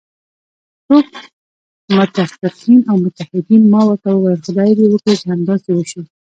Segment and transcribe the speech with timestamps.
[0.87, 1.09] څوک؟
[1.95, 6.01] متفقین او متحدین، ما ورته وویل: خدای دې وکړي چې همداسې وشي.